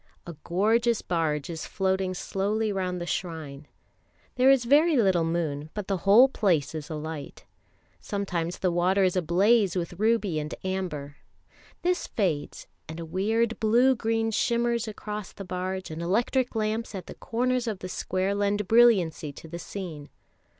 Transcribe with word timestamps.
A 0.25 0.33
gorgeous 0.43 1.03
barge 1.03 1.47
is 1.47 1.67
floating 1.67 2.15
slowly 2.15 2.71
round 2.71 2.99
the 2.99 3.05
shrine. 3.05 3.67
There 4.33 4.49
is 4.49 4.65
very 4.65 4.97
little 4.97 5.23
moon, 5.23 5.69
but 5.75 5.87
the 5.87 5.97
whole 6.07 6.27
place 6.27 6.73
is 6.73 6.89
alight; 6.89 7.45
sometimes 7.99 8.57
the 8.57 8.71
water 8.71 9.03
is 9.03 9.15
ablaze 9.15 9.75
with 9.75 9.99
ruby 9.99 10.39
and 10.39 10.55
amber; 10.63 11.17
this 11.83 12.07
fades, 12.07 12.65
and 12.89 12.99
a 12.99 13.05
weird 13.05 13.59
blue 13.59 13.95
green 13.95 14.31
shimmers 14.31 14.87
across 14.87 15.31
the 15.33 15.45
barge, 15.45 15.91
and 15.91 16.01
electric 16.01 16.55
lamps 16.55 16.95
at 16.95 17.05
the 17.05 17.13
corners 17.13 17.67
of 17.67 17.77
the 17.77 17.87
square 17.87 18.33
lend 18.33 18.67
brilliancy 18.67 19.31
to 19.33 19.47
the 19.47 19.59
scene. 19.59 20.09